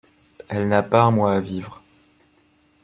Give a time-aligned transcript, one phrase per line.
[0.49, 1.79] Elle n’a pas un mois à vivre.